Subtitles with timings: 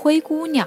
[0.00, 0.64] 灰姑娘》。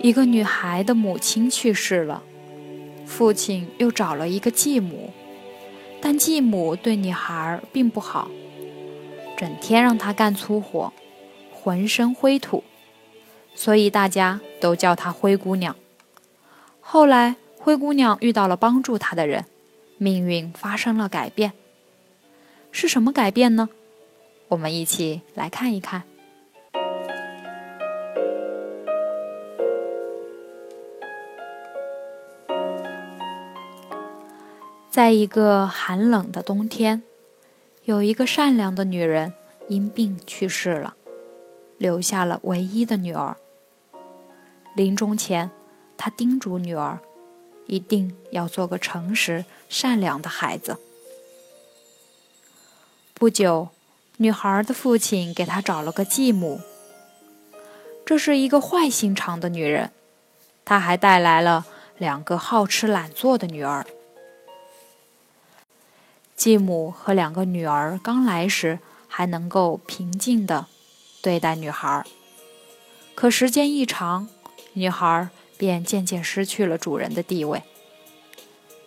[0.00, 2.24] 一个女孩的母亲去世了，
[3.06, 5.12] 父亲又找了一个继母，
[6.00, 8.28] 但继母对女孩并不好。
[9.36, 10.92] 整天让她干粗活，
[11.66, 12.62] 浑身灰土，
[13.56, 15.74] 所以大家都叫她灰姑娘。
[16.80, 19.46] 后来，灰姑娘遇到了帮助她的人，
[19.98, 21.54] 命运发生了改变。
[22.70, 23.68] 是什么改变呢？
[24.46, 26.04] 我们一起来看一看。
[34.88, 37.02] 在一个寒冷的冬天。
[37.82, 39.32] 有一个善良的女人
[39.68, 40.94] 因病去世了，
[41.78, 43.36] 留下了唯一的女儿。
[44.74, 45.50] 临终前，
[45.96, 47.00] 他叮嘱女儿，
[47.66, 50.78] 一定要做个诚实善良的孩子。
[53.14, 53.68] 不久，
[54.18, 56.60] 女孩的父亲给她找了个继母。
[58.04, 59.90] 这是一个坏心肠的女人，
[60.64, 61.66] 她还带来了
[61.96, 63.86] 两个好吃懒做的女儿。
[66.36, 70.66] 继母和两个女儿刚来时还能够平静的
[71.26, 72.04] 对待女孩，
[73.16, 74.28] 可时间一长，
[74.74, 77.64] 女孩便渐渐失去了主人的地位。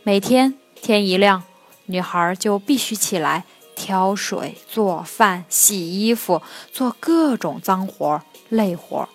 [0.03, 1.43] 每天天一亮，
[1.87, 3.43] 女孩就必须起来
[3.75, 6.41] 挑水、做饭、洗衣服，
[6.71, 9.09] 做各种脏活累活。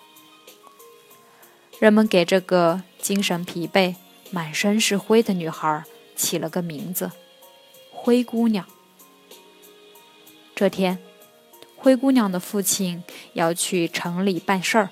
[1.79, 3.95] 人们给这个精神疲惫、
[4.29, 5.83] 满身是灰的女孩
[6.15, 7.09] 起了个名字。
[7.91, 8.67] 灰姑娘。
[10.53, 10.99] 这天，
[11.85, 13.03] 灰姑娘的父亲
[13.33, 14.89] 要去城里办事儿，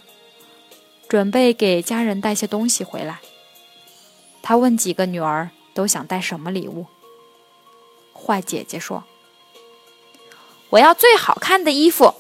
[1.07, 3.19] 准备给家人带些东西回来。
[4.43, 6.85] 他问几个女儿都想带什么礼物。
[8.13, 9.05] 坏姐姐说
[10.69, 12.13] ：“我要最好看的衣服。”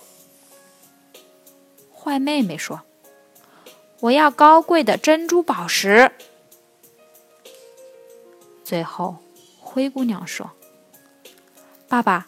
[1.93, 2.81] 坏妹妹说
[4.01, 6.11] ：“我要高贵的珍珠宝石。”
[8.65, 9.17] 最后，
[9.59, 10.49] 灰姑娘说。
[11.87, 12.27] 爸爸，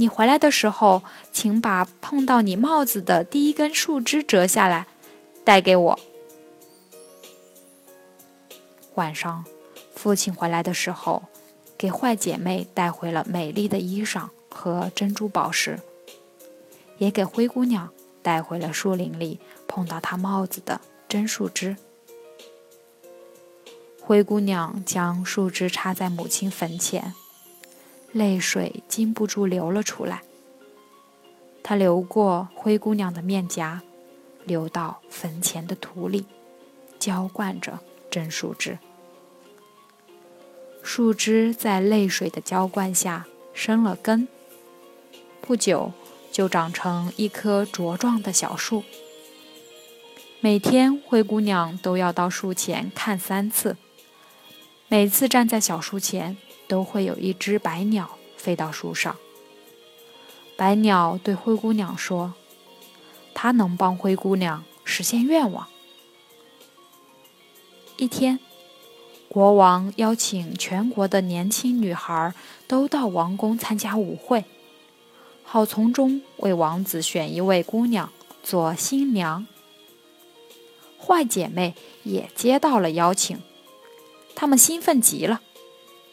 [0.00, 4.86] 你回来的时候，请把碰到你帽子的第一根树枝折下来，
[5.44, 5.98] 带给我。
[8.94, 9.44] 晚上，
[9.96, 11.24] 父亲回来的时候，
[11.76, 15.80] 给坏姐妹带回了美丽的衣裳和珍珠宝石，
[16.98, 17.90] 也给灰姑娘
[18.22, 21.76] 带回了树林里碰到她帽子的真树枝。
[24.00, 27.14] 灰姑娘将树枝插在母亲坟前。
[28.12, 30.22] 泪水禁不住流了出来，
[31.62, 33.82] 它流过灰姑娘的面颊，
[34.44, 36.24] 流到坟前的土里，
[36.98, 37.80] 浇灌着
[38.10, 38.78] 真树枝。
[40.82, 44.26] 树枝在泪水的浇灌下生了根，
[45.42, 45.92] 不久
[46.32, 48.84] 就长成一棵茁壮的小树。
[50.40, 53.76] 每天，灰姑娘都要到树前看三次，
[54.88, 56.38] 每次站在小树前。
[56.68, 59.16] 都会有一只白鸟飞到树上。
[60.56, 62.34] 白鸟对灰姑娘说
[63.34, 65.66] ：“它能帮灰姑娘实现愿望。”
[67.96, 68.38] 一天，
[69.28, 72.32] 国王邀请全国的年轻女孩
[72.66, 74.44] 都到王宫参加舞会，
[75.42, 79.46] 好从中为王子选一位姑娘做新娘。
[81.00, 83.40] 坏姐妹也接到了邀请，
[84.34, 85.40] 她们兴奋极了。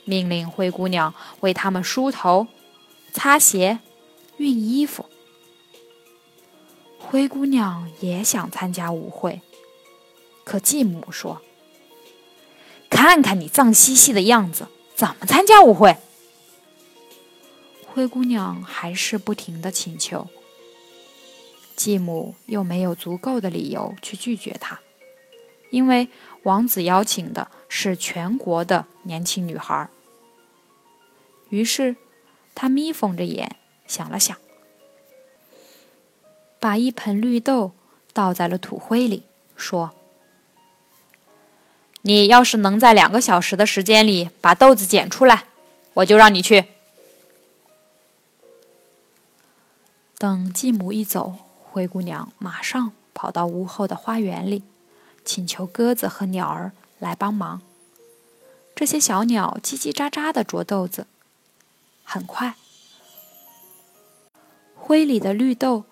[0.05, 2.47] 命令灰姑娘为他们梳头、
[3.11, 3.79] 擦鞋、
[4.37, 5.05] 熨衣服。
[6.97, 9.41] 灰姑娘也想参加舞会，
[10.43, 11.41] 可继母说
[12.89, 15.97] ：“看看你脏兮兮的样子，怎么参加舞会？”
[17.85, 20.27] 灰姑娘还是不停的请求，
[21.75, 24.79] 继母又没有足够的理由去拒绝她，
[25.69, 26.09] 因为
[26.43, 29.89] 王子邀请的是全国的年轻女孩。
[31.49, 31.97] 于是，
[32.55, 34.37] 他眯缝着眼想了想
[36.57, 37.73] ：“把一盆绿豆
[38.13, 39.23] 倒在了土灰里，
[39.57, 39.93] 说
[42.03, 45.43] ：“你要是能在两个小时的时间里把豆子捡出来，
[45.95, 46.67] 我就让你去。”
[50.17, 54.63] 等继母一走，灰姑娘马上跑到屋后的花园里，
[55.25, 57.61] 请求鸽子和鸟儿来帮忙。
[58.75, 61.07] 这些小鸟叽叽喳喳地啄豆子，
[62.03, 62.55] 很快，
[64.75, 65.85] 灰里的绿豆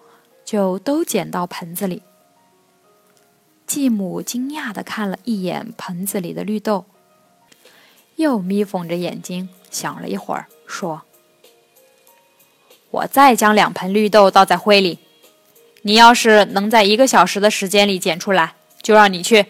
[0.44, 2.04] 就都捡到盆子里。
[3.66, 6.86] 继母惊讶地看了一眼盆子里的绿豆，
[8.18, 11.04] 又眯缝着眼睛想了一会儿，说。
[12.92, 15.00] 我再将两盆绿豆倒在灰里，
[15.84, 19.46] 你要是能在一个小时的时间里捡出来，就让你去。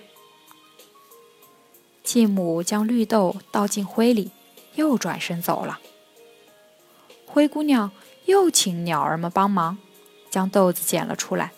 [2.04, 4.32] 继母将绿豆倒进灰里，
[4.76, 5.80] 又转身走了。
[7.26, 7.92] 灰姑娘
[8.26, 9.78] 又请鸟儿们帮忙，
[10.30, 11.52] 将豆子捡了出来。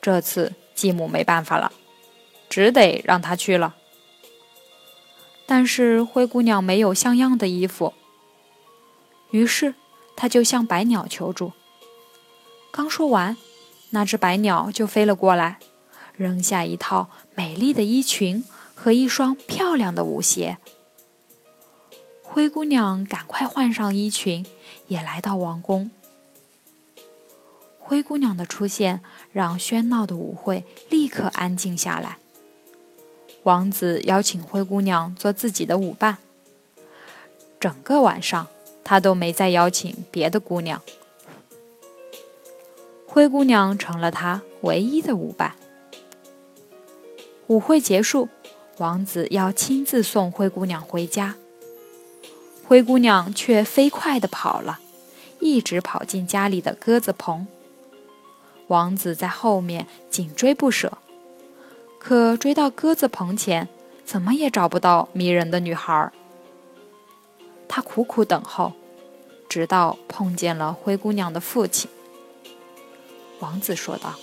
[0.00, 1.72] 这次继母没办法了，
[2.48, 3.76] 只得让她去了。
[5.46, 7.94] 但是灰姑娘没有像样的衣服，
[9.30, 9.74] 于是。
[10.18, 11.52] 她就向白鸟求助。
[12.70, 13.36] 刚说完，
[13.90, 15.58] 那只白鸟就飞了过来，
[16.16, 18.42] 扔下一套美丽的衣裙
[18.86, 20.58] 和一双漂亮的舞鞋。
[22.22, 24.46] 灰姑娘赶快换上衣裙，
[24.86, 25.90] 也来到王宫。
[27.80, 29.00] 灰姑娘的出现
[29.32, 32.18] 让喧闹的舞会立刻安静下来。
[33.42, 36.18] 王子邀请灰姑娘做自己的舞伴，
[37.58, 38.46] 整个晚上。
[38.84, 40.80] 他都没再邀请别的姑娘，
[43.04, 45.56] 灰姑娘成了他唯一的舞伴。
[47.48, 48.28] 舞会结束，
[48.78, 51.36] 王子要亲自送灰姑娘回家，
[52.62, 54.80] 灰姑娘却飞快地跑了，
[55.40, 57.46] 一直跑进家里的鸽子棚。
[58.66, 60.98] 王子在后面紧追不舍，
[61.98, 63.68] 可追到鸽子棚前，
[64.04, 66.12] 怎么也找不到迷人的女孩。
[67.68, 68.74] 他苦苦等候，
[69.48, 71.88] 直到碰见了灰姑娘的父亲。
[73.38, 74.16] 王子说道：“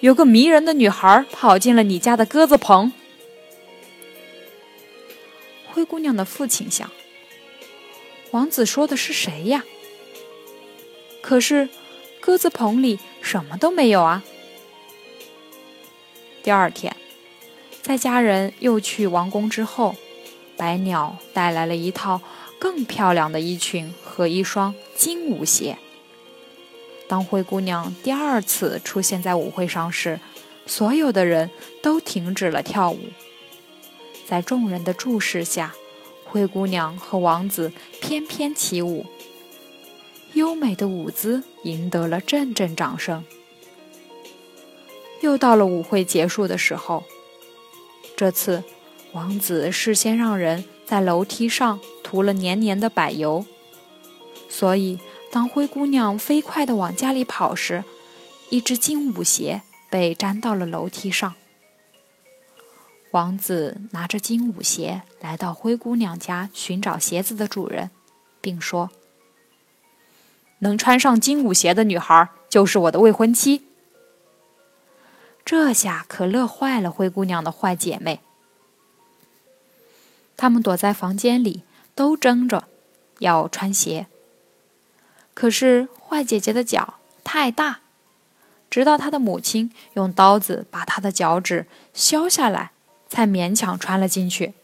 [0.00, 2.92] 有个迷人的女孩跑进了你家的鸽子棚。”
[5.66, 6.90] 灰姑娘的父亲想
[8.32, 9.64] ：“王子说的是谁呀？”
[11.20, 11.68] 可是，
[12.20, 14.22] 鸽子棚里什么都没有啊。
[16.42, 16.96] 第二天，
[17.82, 19.96] 在家人又去王宫之后。
[20.58, 22.22] 白鸟带来了一套
[22.58, 25.76] 更漂亮的衣裙和一双金舞鞋。
[27.08, 30.18] 当灰姑娘第二次出现在舞会上时，
[30.66, 31.50] 所有的人
[31.82, 32.98] 都停止了跳舞。
[34.26, 35.74] 在众人的注视下，
[36.24, 39.06] 灰姑娘和王子翩翩起舞，
[40.34, 43.24] 优美的舞姿赢得了阵阵掌声。
[45.20, 47.04] 又到了舞会结束的时候，
[48.16, 48.62] 这次。
[49.12, 53.46] 王子事先让人在楼梯上涂了黏黏的柏油，
[54.50, 54.98] 所以
[55.36, 57.84] 当灰姑娘飞快地往家里跑时，
[58.48, 59.60] 一只金舞鞋
[59.90, 61.34] 被粘到了楼梯上。
[63.10, 67.90] 王子拿着金舞鞋来到灰姑娘家寻找鞋子的主人，
[68.40, 68.88] 并说
[70.60, 73.66] ：“能穿上金舞鞋的女孩就是我的未婚妻。”
[75.44, 78.20] 这下可乐坏了灰姑娘的坏姐妹。
[80.34, 81.62] 他们躲在房间里，
[81.94, 82.64] 都争着
[83.18, 84.06] 要穿鞋。
[85.36, 87.80] 可是坏姐姐的脚太大，
[88.70, 92.70] 直到她的母亲用刀子把她的脚趾削下来，
[93.06, 94.54] 才勉强穿了进去。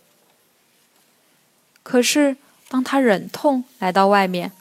[1.82, 2.38] 可是
[2.70, 4.52] 当她忍痛来到外面，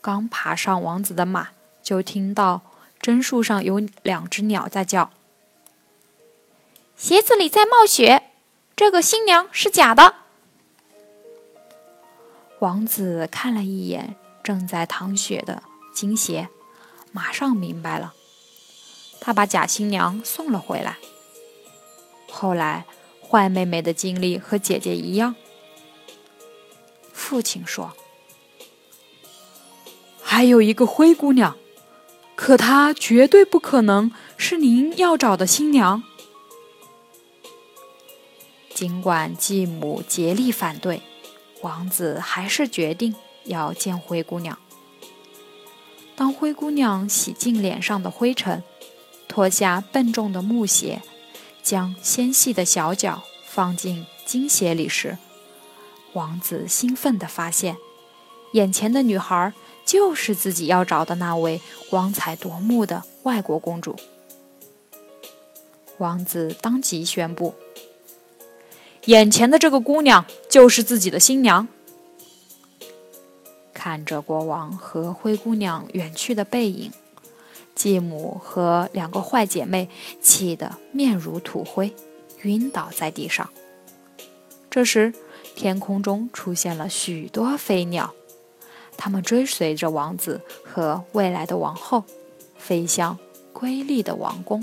[0.00, 1.48] 刚爬上王子的马，
[1.82, 2.62] 就听到
[3.02, 5.10] 榛树上有两只鸟在叫
[6.96, 8.30] ：“鞋子里在冒雪，
[8.74, 10.14] 这个新娘是假的。”
[12.60, 16.48] 王子看了一眼正在淌血的金鞋，
[17.12, 18.14] 马上明白了。
[19.20, 20.98] 他把假新娘送了回来。
[22.30, 22.86] 后来，
[23.28, 25.34] 坏妹妹的经历和姐姐一样。
[27.12, 27.92] 父亲说
[30.22, 31.56] ：“还有一个灰姑娘，
[32.34, 36.02] 可她绝对不可能是您要找的新娘。”
[38.74, 41.02] 尽管继母竭力反对。
[41.62, 44.58] 王子还是决定要见灰姑娘。
[46.16, 48.62] 当灰姑娘洗净脸上的灰尘，
[49.26, 51.00] 脱下笨重的木鞋，
[51.62, 55.16] 将纤细的小脚放进金鞋里时，
[56.12, 57.76] 王子兴奋地发现，
[58.52, 59.52] 眼前的女孩
[59.86, 63.96] 就是自己要找的那位光彩夺目的外国公主。
[65.98, 67.54] 王子当即宣布
[69.06, 71.66] ：“眼前的这个姑娘就是自己的新娘。”
[73.82, 76.92] 看着国王和灰姑娘远去的背影，
[77.74, 79.88] 继母和两个坏姐妹
[80.20, 81.94] 气得面如土灰，
[82.42, 83.48] 晕倒在地上。
[84.68, 85.14] 这时，
[85.56, 88.12] 天空中出现了许多飞鸟，
[88.98, 92.04] 它们追随着王子和未来的王后，
[92.58, 93.16] 飞向
[93.54, 94.62] 瑰丽的王宫。